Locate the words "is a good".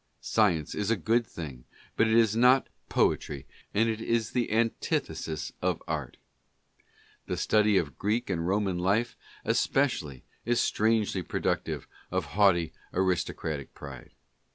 0.73-1.27